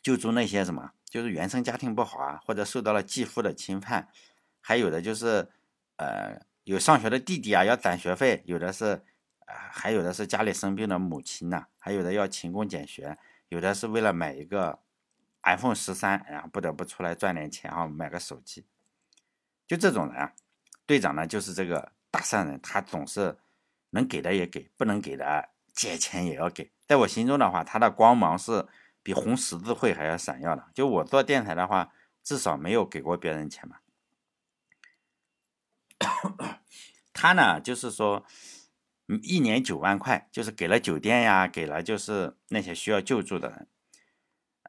[0.03, 4.09] 救助那些什么，就是原生家庭不好啊，或者受到了继父的侵犯，
[4.63, 5.51] 还有的就是，
[5.97, 9.05] 呃，有上学的弟弟啊，要攒学费；有的是，
[9.45, 13.19] 呃，还有的是家里生病的母亲呐，还有的要勤工俭学；
[13.51, 14.79] 有的是为了买一个
[15.43, 18.65] iPhone 十三，然后不得不出来赚点钱啊，买个手机。
[19.67, 20.33] 就这种人，啊，
[20.87, 21.93] 队长呢，就是这个。
[22.19, 23.39] 大善人，他总是
[23.91, 26.73] 能给的也给，不能给的借钱也要给。
[26.85, 28.67] 在我心中的话，他的光芒是
[29.05, 30.69] 比红十字会还要闪耀的。
[30.75, 31.93] 就我做电台的话，
[32.25, 33.77] 至少没有给过别人钱嘛。
[37.13, 38.27] 他呢，就是说，
[39.23, 43.69] 一年九万块，就是给了酒店呀，给了就是那些需要救助的人，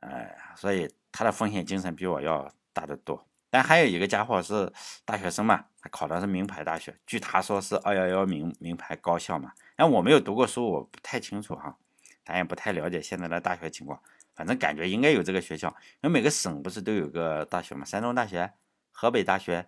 [0.01, 3.27] 呃，所以他的奉献精神比我要大得多。
[3.49, 4.71] 但还有一个家伙是
[5.05, 9.51] 大学生嘛，他考的是名牌大学，据他说是二幺幺名名牌高校嘛。
[9.75, 11.75] 但我没有读过书，我不太清楚哈，
[12.23, 13.99] 咱也不太了解现在的大学情况。
[14.35, 15.67] 反正感觉应该有这个学校，
[16.01, 17.83] 因为每个省不是都有个大学嘛？
[17.83, 18.53] 山东大学、
[18.91, 19.67] 河北大学、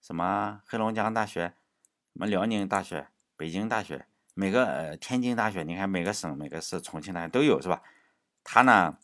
[0.00, 1.54] 什么黑龙江大学、
[2.12, 7.82] 什么辽宁大学、北京大学，每个呃天津大学，你看每个省、每个市、重庆大学都有是吧？
[8.44, 8.98] 他呢，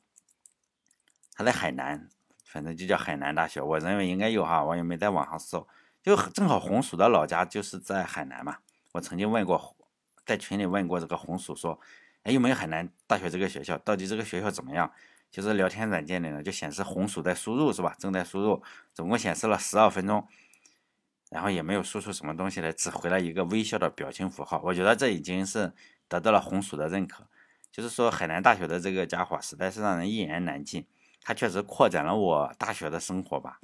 [1.32, 2.10] 他在海南。
[2.50, 5.68] 反正就叫海南大学，我认为应该有哈，我也没在网上搜，
[6.02, 8.56] 就正好红薯的老家就是在海南嘛。
[8.92, 9.76] 我曾经问过，
[10.24, 11.78] 在群里问过这个红薯说，
[12.22, 13.76] 哎有没有海南大学这个学校？
[13.76, 14.90] 到底这个学校怎么样？
[15.30, 17.94] 就是聊天软件里呢就显示红薯在输入是吧？
[17.98, 18.62] 正在输入，
[18.94, 20.26] 总共显示了十二分钟，
[21.28, 24.58] 然后也没有输出什么东西来，只回了一个微笑的表情符号。
[24.64, 25.74] 我觉得这已经是
[26.08, 27.26] 得到了红薯的认可，
[27.70, 30.86] 就是说海南大学的这个家伙实在是让人一言难尽。
[31.28, 33.60] 他确实扩展了我大学的生活吧。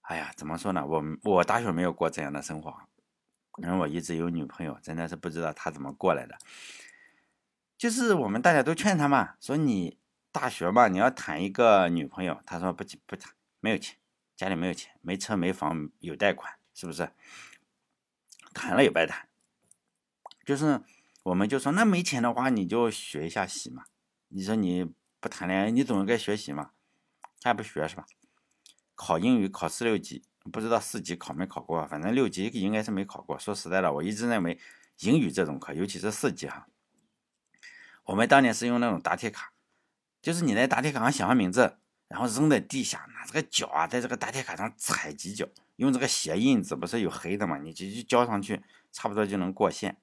[0.00, 0.86] 哎呀，怎么说呢？
[0.86, 2.74] 我我大学没有过这样的生活，
[3.58, 6.38] 因为我一直有女朋友，真的是不知道他怎么过来的。
[7.76, 9.98] 就是我们大家都劝他嘛，说你
[10.32, 12.40] 大学嘛，你要谈一个女朋友。
[12.46, 13.98] 他说不不谈，没有钱，
[14.34, 17.10] 家里没有钱，没车没房，有贷款，是不是？
[18.54, 19.28] 谈了也白谈。
[20.42, 20.80] 就是
[21.24, 23.84] 我们就说，那没钱的话，你就学一下习嘛。
[24.28, 24.94] 你说你。
[25.26, 26.70] 不谈恋爱，你总应该学习嘛，
[27.42, 28.06] 还不学是吧？
[28.94, 33.36] 考英语考四六级，不知道四级考没考过，反正六级应该是没考过。
[33.36, 34.56] 说实在的，我一直认为
[35.00, 36.68] 英语这种课，尤其是四级哈，
[38.04, 39.50] 我们当年是用那种答题卡，
[40.22, 48.62] 就是你在答题卡上写上名字，然后扔在地下，拿这个脚啊，在这个答题卡上踩几脚，用这个鞋印子不是有黑的嘛，你就就交上去，
[48.92, 49.96] 差不多就能过线。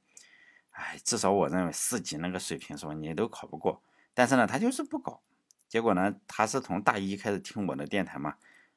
[0.71, 3.81] 哎，至少我认为四级那个水平是吧，你都考不过。
[4.13, 5.21] 但是呢，他就是不搞。
[5.67, 8.35] 结果呢，他是从大一开始听我的电台嘛，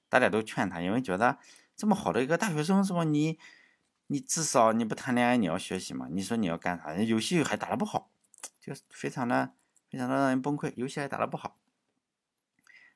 [0.08, 1.38] 大家都劝他，因为觉得
[1.76, 3.38] 这么好的一个大学生是吧，你
[4.06, 6.08] 你至少你不谈恋爱，你要学习嘛。
[6.10, 6.94] 你说你要干啥？
[6.94, 8.10] 游戏还打得不好，
[8.58, 9.52] 就非常的
[9.90, 10.72] 非常的让人崩溃。
[10.76, 11.58] 游戏还打得不好，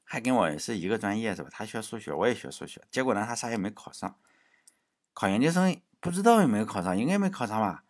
[0.03, 1.51] 还跟我是一个专业是吧？
[1.53, 2.81] 他学数学，我也学数学。
[2.91, 4.17] 结果呢，他啥也没考上，
[5.13, 7.85] 考研究生不知道有没有考上，应该没考上吧。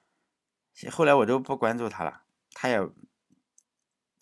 [0.91, 2.81] 后来我就不关注他了，他也，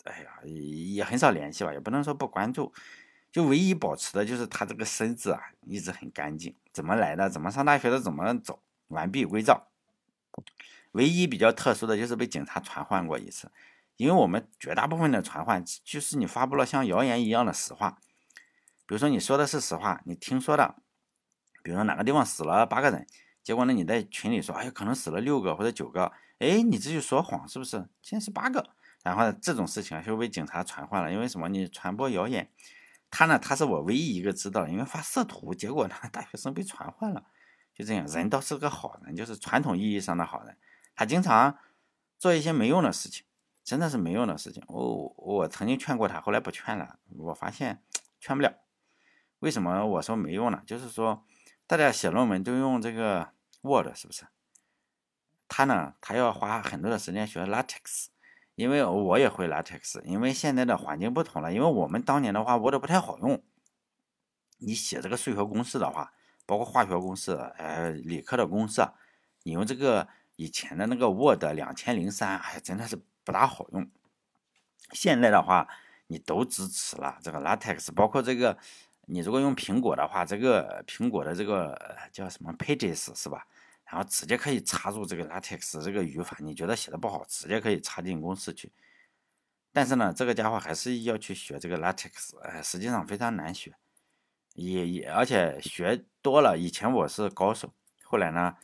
[0.05, 2.73] 哎呀，也很少联系吧，也不能说不关注，
[3.31, 9.67] 就唯一保持的就是他这个身子啊，一直很干净，怎么来的，怎么上大学的，怎么走，完璧归赵。
[10.93, 13.51] 唯一比较特殊的就是被警察传唤过一次，
[13.97, 17.99] 因为我们绝大部分的传唤就是你发布了像谣言一样的实话，
[18.87, 20.75] 比如说你说的是实话，你听说的，
[21.61, 23.05] 比如说哪个地方死了八个人，
[23.43, 26.11] 结果呢你在群里说，哎呀，可能死了六个或者九个。
[26.39, 27.85] 哎，你这就说谎是不是？
[28.01, 28.69] 现在是八个，
[29.03, 31.49] 然后呢这种事情就被警察传唤了，因为什么？
[31.49, 32.51] 你传播谣言。
[33.11, 37.25] 他呢，他是我唯一一个知道，因为发色图，结果呢， 大学生被传唤了，
[37.73, 38.05] 就这样。
[38.05, 40.55] 人倒是个好人，就是传统意义上的好人。
[40.95, 41.57] 他经常
[42.19, 43.25] 做一些没用的事情，
[43.63, 44.63] 真的是没用的事情。
[44.67, 46.99] 我我曾经劝过他，后来不劝了。
[47.17, 47.81] 我发现
[48.19, 48.53] 劝不了。
[49.39, 50.61] 为什么我说没用呢？
[50.67, 51.25] 就是说，
[51.65, 53.29] 大家写论文都用这个
[53.61, 54.27] Word，是不是？
[55.47, 58.09] 他呢，他要花很多的时间学 LaTeX，
[58.59, 61.53] 因为我也会 LaTeX，因为现在的环境不同了。
[61.53, 63.41] 因为我们当年的话，Word 不太好用，
[64.57, 66.11] 你写这个数学公式的话，
[66.45, 68.85] 包括化学公式，呃，理科的公式，
[69.43, 73.89] 你用这个以前的那个 Word 两千零三，哎，真的是不大好用。
[74.91, 75.65] 现在的话，
[76.07, 78.57] 你都支持了这个 LaTeX，包括这个，
[79.05, 83.47] 你如果用苹果的话，这个苹果的这个叫什么 Pages 是吧？
[83.91, 88.71] 然后直接可以插入这个 LaTeX 这个语法，你觉得写的不好，直接可以插进公式去。
[89.73, 93.73] 但是呢，这个家伙还是要去学这个 LaTeX，哎，实际上非常难学，
[94.53, 97.73] 也也而且学多了，以前我是高手，
[98.03, 98.55] 后来呢，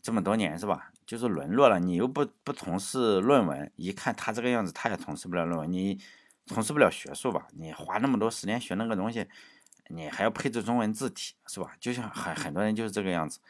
[0.00, 1.80] 这么多年是吧，就是沦落了。
[1.80, 6.00] 你又不不从事论文，一看他这个样子，他也从事不了论文，你
[6.46, 7.48] 从事不了学术吧？
[7.52, 9.26] 你花那么多时间学那个东西，
[9.88, 11.74] 你还要配置中文字体是吧？
[11.80, 13.40] 就像很很多人就是这个样子。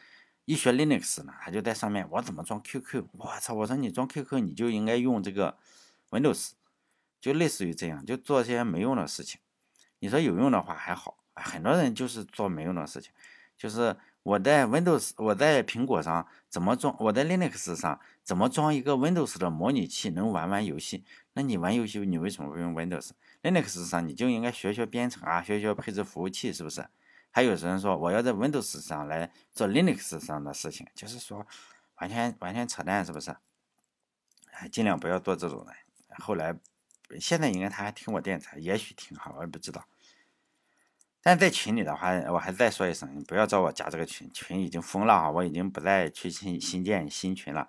[0.45, 3.05] 一学 Linux 呢，他就在上面，我怎么装 QQ？
[3.13, 3.53] 我操！
[3.55, 5.57] 我说你装 QQ，你就应该用这个
[6.11, 6.51] Windows，
[7.19, 9.41] 就类似于这样，就做些没用的事情。
[9.99, 13.11] 你说有用的话还好，很多人就是做没用的事情。
[13.57, 16.95] 就是我在 Windows，我在苹果上怎么装？
[16.99, 21.05] 我在 Linux 上怎么装一个 Windows 的模拟器能玩玩游戏？
[21.33, 26.85] 那你玩游戏，你为什么不用 Windows？Linux 上你就应该学学编程啊，学学配置服务器，是不是？
[27.35, 31.45] 还有人说我要在 Windows 上来做 Linux 上的事情，就是说
[31.97, 33.35] 完全完全扯淡，是不是？
[34.51, 35.75] 哎，尽量不要做这种人。
[36.19, 36.55] 后来
[37.19, 39.83] 现在应该他还听我电台，也许听哈，我也不知道。
[41.21, 47.67] 但在群里的话，我还再说一声，你不要找我加这个群，群已经封了啊，我已经不再去新新建新群了。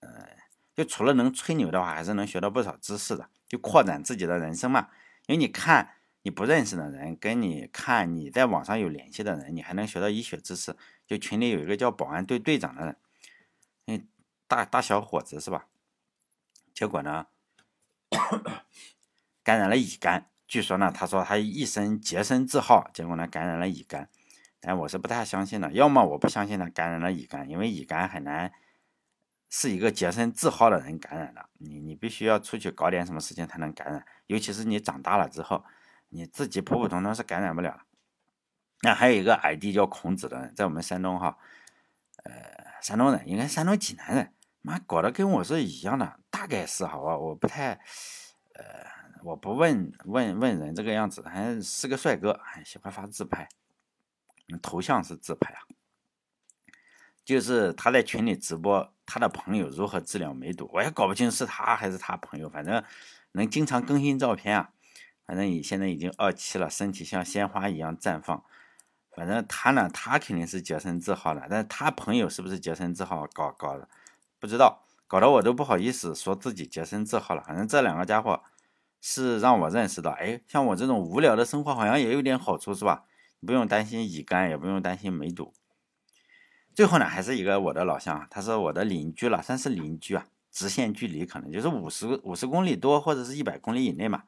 [0.00, 0.26] 呃，
[0.74, 4.88] 就除了能吹牛的话，还是能学到不少知识的，就扩展自己的人生嘛。
[5.26, 5.96] 因为你看。
[6.22, 10.76] 你不认识的人跟你看你在网上有联系的人，你还能学到医学知识。
[11.06, 12.96] 就群里有一个叫保安队队长的人，
[13.86, 14.08] 嗯，
[14.46, 15.66] 大大小伙子是吧？
[16.72, 17.26] 结果呢，
[19.42, 20.30] 感染了乙肝。
[20.46, 24.08] 据说呢，他说他一生洁身自好，结果呢感染了乙肝。
[24.60, 25.72] 但我是不太相信的。
[25.72, 28.52] 要么我不相信他感染了乙肝，因为乙肝很难
[29.50, 31.48] 是一个洁身自好的人感染的。
[31.58, 35.64] 你你必须要出去搞点什么事情才能感染，尤其是你长大了之后。
[36.12, 37.86] 你自己普普通通是感染不了。
[38.82, 41.38] 那还有一个 ID 叫孔子的，在我们山东哈，
[42.24, 42.32] 呃，
[42.82, 47.80] 山东人，应该山东济南人，妈搞得跟我是一样的，大概是哈，我我不太，
[48.54, 48.84] 呃，
[49.22, 53.48] 我不问问问人这个样子，还是个帅哥，还喜欢发自拍，
[54.60, 55.62] 头像是自拍啊，
[57.24, 62.84] 就是他在群里直播他的朋友如何治疗梅毒，我也搞不清是他还是他朋友，反正
[63.30, 64.72] 能经常更新照片啊。
[65.32, 68.44] 反正你现在已经二期了，身体像鲜花一样绽放。
[69.16, 73.88] 反正他呢，他肯定是洁身自好了，但是他朋友是不是洁身自好搞搞的，
[74.38, 77.42] 不知道，搞得我都不好意思说自己洁身自好了。
[77.42, 78.42] 反正这两个家伙
[79.00, 83.06] 是让我认识到，哎，像我这种无聊的生活好像也有点好处，是吧？
[83.40, 85.54] 不用担心乙肝，也不用担心梅毒。
[86.74, 90.26] 最后呢，还是一个我的老乡，他是我的邻居了，算是邻居啊。
[90.50, 94.24] 直线距离可能就是五十五十公里多或者是一百公里以内嘛。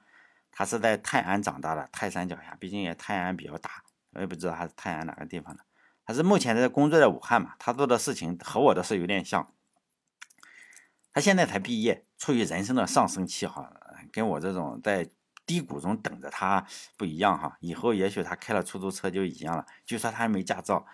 [0.56, 3.82] 他是在泰安长大的，泰山脚下，毕竟也泰安比较大，
[4.12, 5.64] 我也不知道他是泰安哪个地方的。
[6.06, 9.52] 他是目前在工作在武汉嘛，他做的事情和我的是有点像。
[11.12, 13.72] 他现在才毕业，处于人生的上升期哈，
[14.12, 15.08] 跟我这种在
[15.44, 16.64] 低谷中等着他
[16.96, 17.56] 不一样哈。
[17.58, 19.66] 以后也许他开了出租车就一样了。
[19.84, 20.86] 据说他还没驾照，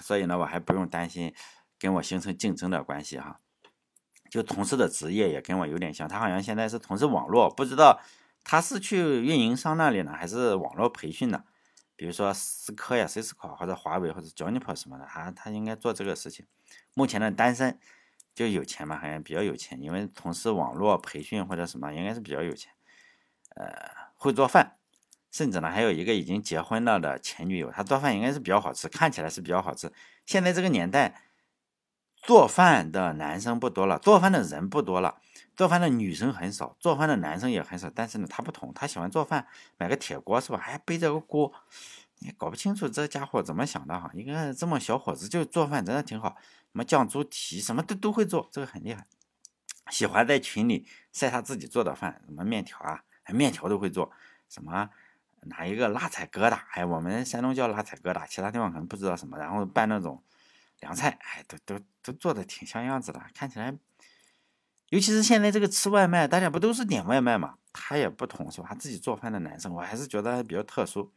[0.00, 1.34] 所以呢，我还不用担心
[1.78, 3.40] 跟我形成竞争的关系哈。
[4.30, 7.98] 就从事的职业也跟我有点像，他好像现在是从事网络，不知道。
[8.48, 11.44] 他是去运营商那里呢，还是网络培训的？
[11.96, 16.46] 比如说思科呀、Cisco 或者华为或者 Juniper 什么的，他他应该做这个事情。
[16.94, 17.80] 目前的单身
[18.36, 22.72] 就有钱嘛，好像比较有钱，因为从事网络培训或者什么，应该是比较有钱。
[23.56, 24.76] 呃，会做饭，
[25.32, 29.92] 甚至呢还有一个已经结婚了的前女友，他做饭应该是比较好吃，看起来是比较好吃。
[30.24, 31.20] 现在这个年代，
[32.22, 35.16] 做饭的男生不多了，做饭的人不多了。
[35.56, 37.90] 做饭的女生很少，做饭的男生也很少。
[37.94, 39.46] 但是呢，他不同，他喜欢做饭，
[39.78, 40.58] 买个铁锅是吧？
[40.58, 41.52] 还背着个锅，
[42.18, 44.10] 你搞不清楚这家伙怎么想的哈。
[44.12, 46.36] 一个这么小伙子就做饭，真的挺好。
[46.72, 49.06] 什么酱猪蹄，什么都都会做，这个很厉害。
[49.90, 54.12] 喜欢在群里晒他自己做的饭，什么面条啊，面条都会做。
[54.50, 54.90] 什么
[55.42, 59.38] 哪一个辣菜疙瘩，哎，我们山东叫辣菜疙瘩，其他地方可能不知道什么。
[59.38, 60.22] 然后拌那种
[60.80, 63.74] 凉菜，哎，都都都做的挺像样子的，看起来。
[64.90, 67.56] 尤其是现在这个吃外卖，大家不都是点外卖嘛？
[67.72, 68.72] 他也不同是吧？
[68.78, 71.12] 自己做饭的男生，我还是觉得比较特殊。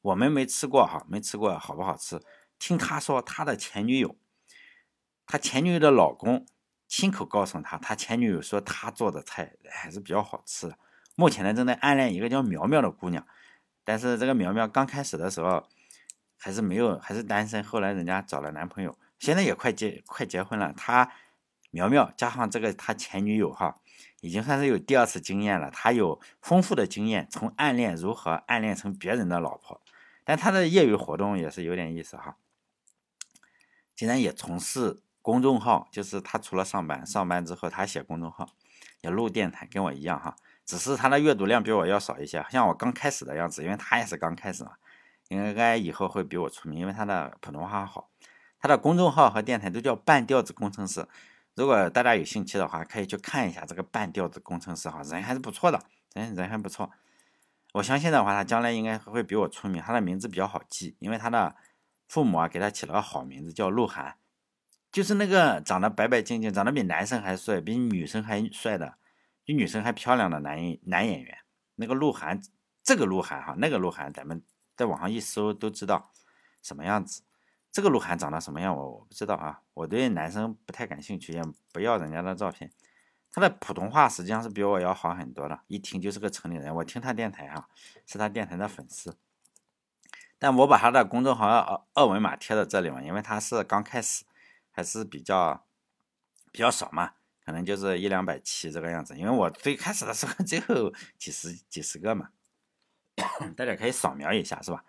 [0.00, 2.22] 我们没吃过哈，没吃过好不好吃？
[2.58, 4.16] 听他说，他的前女友，
[5.26, 6.46] 他前女友的老公
[6.88, 10.74] 亲口告诉他，他前女友说他做的菜还是比较好吃。
[11.14, 13.26] 目前呢，正在暗恋一个叫苗苗的姑娘，
[13.84, 15.68] 但是这个苗苗刚开始的时候
[16.38, 17.62] 还是没有，还是单身。
[17.62, 20.72] 后来人家找了男朋友，现在也快结快结婚了。
[20.72, 21.12] 他。
[21.70, 23.76] 苗苗加上这个他前女友哈，
[24.20, 25.70] 已经算是有第二次经验了。
[25.70, 29.80] 他有丰富的经验，从暗恋如何暗恋成别人的老婆。
[30.24, 32.36] 但他的业余活动也是有点意思哈，
[33.96, 38.48] 竟然也从事公众号，就是他除了上班，上班之后他写公众号，
[39.00, 40.36] 也录电台，跟我一样哈。
[40.64, 44.72] 只是他的阅读量比我要少一些，像我刚开始的样子，因为他也是刚开始嘛，
[45.28, 48.10] 应该以后会比我出名，因为他的普通话好。
[48.60, 51.08] 他的公众号和电台都叫半吊子工程师。
[51.60, 55.78] 如果大家有兴趣的话，可以去看一下这个半吊子工程师哈，人还是不错的，
[56.14, 56.90] 人人还不错。
[57.74, 59.82] 我相信的话，他将来应该会比我出名。
[59.82, 61.54] 他的名字比较好记，因为他的
[62.08, 64.16] 父母啊给他起了个好名字，叫鹿晗，
[64.90, 68.94] 就是那个长得白白净净、长得比男生还帅、比女生还帅的、
[69.44, 71.40] 比女生还漂亮的男男演员。
[71.74, 72.40] 那个鹿晗，
[72.82, 74.42] 这个鹿晗哈，那个鹿晗，咱们
[74.74, 76.10] 在网上一搜都知道
[76.62, 77.20] 什么样子。
[77.72, 79.60] 这个鹿晗长得什么样，我我不知道啊。
[79.74, 81.42] 我对男生不太感兴趣，也
[81.72, 82.70] 不要人家的照片。
[83.32, 86.74] 他的普通话实际上是比我要好很多的，一听就是个城里人。
[86.74, 87.68] 我听他电台啊，
[88.04, 89.16] 是他电台的粉丝。
[90.36, 94.24] 但我把他的公众号二二维码贴在这里嘛，因为他是刚开始，
[94.72, 95.64] 还是比较
[96.50, 97.12] 比较少嘛，
[97.44, 99.16] 可能就是一两百期这个样子。
[99.16, 102.30] 因为我最开始的时候 只有几十几十个嘛，
[103.56, 104.84] 大家可以扫描一下，是吧？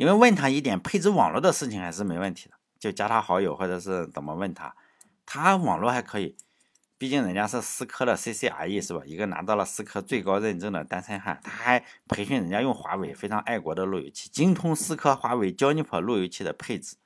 [0.00, 4.74] 因为问他一点配置网络的事情还是没问题的，就加他好友或者是怎么问他，
[5.26, 6.34] 他网络还可以，
[6.96, 9.02] 毕竟人家是思科的 CCRE 是吧？
[9.04, 16.96] 一个拿到了思科最高认证的单身汉，他还培训人家用华为非常爱国的路由器，精通思科、华为、Juniper 路由器的配置。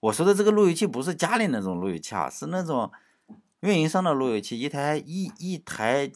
[0.00, 2.90] 我说的这个路由器不是家里那种路由器啊，是那种
[3.60, 6.10] 运营商的路由器，一台一一台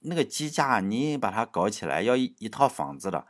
[0.00, 3.26] 那个机架，你把它搞起来要一一套房子的。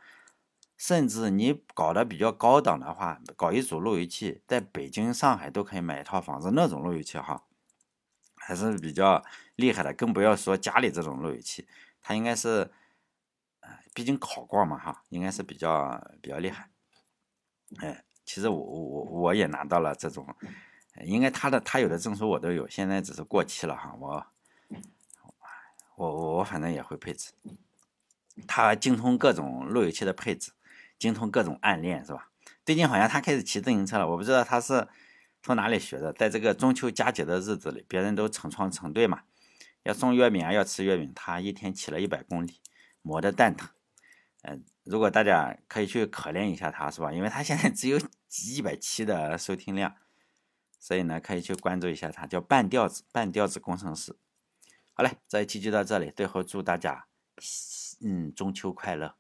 [0.79, 6.53] 甚至你搞得比较高档的话，搞一组路由器，在北京、上海都可以买一套房子。
[6.55, 7.43] 那种路由器哈，
[8.37, 9.25] 还是比较
[9.57, 9.93] 厉害的。
[9.93, 11.67] 更不要说家里这种路由器，
[12.01, 12.71] 它应该是，
[13.59, 16.71] 呃毕竟考过嘛哈，应该是比较比较厉害。
[17.79, 20.25] 哎，其实我我我也拿到了这种，
[21.03, 23.97] 应该他的他有的证书我都有，现在只是过期了哈。
[23.99, 24.27] 我
[25.97, 27.33] 我我反正也会配置，
[28.47, 30.53] 他精通各种路由器的配置。
[30.99, 32.31] 精通各种暗恋是吧？
[32.65, 34.87] 最近好像他开始骑自行车了，我不知道他是
[35.43, 36.13] 从哪里学的。
[36.13, 39.23] 在这个中秋佳节的日子里，别人都成双成对嘛，
[39.85, 42.61] 要送月饼啊，要吃月饼，他一天骑了一百公里，
[43.03, 43.69] 磨得蛋疼。
[44.43, 47.13] 嗯，如果大家可以去可怜一下他，是吧？
[47.13, 47.99] 因为他现在只有
[48.53, 49.95] 一百七的收听量，
[50.79, 54.17] 所以呢，可以去关注一下他，叫半吊子，半吊子工程师。
[54.95, 57.07] 好嘞，这一期就到这里，最后祝大家，
[58.01, 59.15] 嗯，中秋快乐。